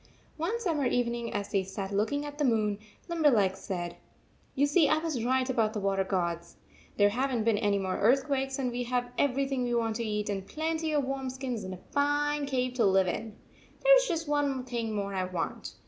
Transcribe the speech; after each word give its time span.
One 0.37 0.59
summer 0.59 0.87
evening, 0.87 1.31
as 1.31 1.51
they 1.51 1.61
sat 1.61 1.91
look 1.91 2.11
ing 2.11 2.25
at 2.25 2.39
the 2.39 2.43
moon, 2.43 2.79
Limberleg 3.07 3.55
said:" 3.55 3.97
You 4.55 4.65
see 4.65 4.89
I 4.89 4.97
was 4.97 5.23
right 5.23 5.47
about 5.47 5.73
the 5.73 5.79
water 5.79 6.03
gods. 6.03 6.57
There 6.97 7.09
have 7.09 7.29
n 7.29 7.37
t 7.37 7.43
been 7.43 7.59
any 7.59 7.77
more 7.77 7.97
earthquakes, 7.99 8.57
and 8.57 8.71
we 8.71 8.81
have 8.85 9.11
everything 9.19 9.63
we 9.63 9.75
want 9.75 9.97
to 9.97 10.03
eat, 10.03 10.27
and 10.27 10.47
plenty 10.47 10.91
of 10.91 11.03
warm 11.05 11.29
skins 11.29 11.63
and 11.63 11.75
a 11.75 11.91
fine 11.91 12.47
cave 12.47 12.73
to 12.77 12.83
live 12.85 13.07
in. 13.07 13.35
There 13.83 13.95
is 13.97 14.07
just 14.07 14.27
one 14.27 14.63
thing 14.63 14.95
more 14.95 15.13
I 15.13 15.25
want. 15.25 15.75